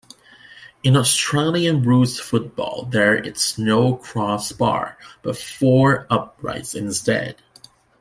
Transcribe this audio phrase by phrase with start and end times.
[0.81, 7.39] In Australian rules football, there is no crossbar but four uprights instead.